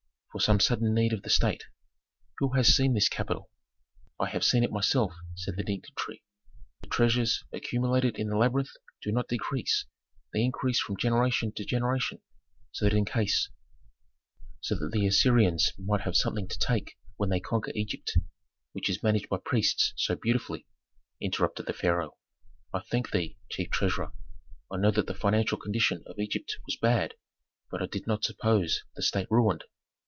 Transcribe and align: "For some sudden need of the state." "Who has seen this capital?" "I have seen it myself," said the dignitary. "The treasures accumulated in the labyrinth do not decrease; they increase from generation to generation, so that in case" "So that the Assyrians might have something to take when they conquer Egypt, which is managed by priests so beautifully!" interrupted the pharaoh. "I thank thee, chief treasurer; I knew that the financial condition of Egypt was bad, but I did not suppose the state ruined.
"For 0.33 0.39
some 0.39 0.61
sudden 0.61 0.93
need 0.93 1.11
of 1.11 1.23
the 1.23 1.29
state." 1.29 1.65
"Who 2.37 2.53
has 2.53 2.73
seen 2.73 2.93
this 2.93 3.09
capital?" 3.09 3.51
"I 4.17 4.29
have 4.29 4.45
seen 4.45 4.63
it 4.63 4.71
myself," 4.71 5.11
said 5.35 5.57
the 5.57 5.63
dignitary. 5.65 6.23
"The 6.79 6.87
treasures 6.87 7.43
accumulated 7.51 8.15
in 8.17 8.29
the 8.29 8.37
labyrinth 8.37 8.69
do 9.01 9.11
not 9.11 9.27
decrease; 9.27 9.87
they 10.31 10.41
increase 10.43 10.79
from 10.79 10.95
generation 10.95 11.51
to 11.57 11.65
generation, 11.65 12.21
so 12.71 12.85
that 12.85 12.95
in 12.95 13.03
case" 13.03 13.49
"So 14.61 14.73
that 14.75 14.91
the 14.93 15.05
Assyrians 15.05 15.73
might 15.77 16.03
have 16.03 16.15
something 16.15 16.47
to 16.47 16.57
take 16.59 16.97
when 17.17 17.29
they 17.29 17.41
conquer 17.41 17.73
Egypt, 17.75 18.17
which 18.71 18.89
is 18.89 19.03
managed 19.03 19.27
by 19.27 19.37
priests 19.43 19.91
so 19.97 20.15
beautifully!" 20.15 20.65
interrupted 21.19 21.65
the 21.65 21.73
pharaoh. 21.73 22.15
"I 22.73 22.79
thank 22.79 23.11
thee, 23.11 23.37
chief 23.49 23.69
treasurer; 23.69 24.13
I 24.71 24.77
knew 24.77 24.91
that 24.93 25.07
the 25.07 25.13
financial 25.13 25.57
condition 25.57 26.03
of 26.07 26.19
Egypt 26.19 26.55
was 26.65 26.77
bad, 26.77 27.15
but 27.69 27.81
I 27.81 27.85
did 27.85 28.07
not 28.07 28.23
suppose 28.23 28.85
the 28.95 29.03
state 29.03 29.27
ruined. 29.29 29.65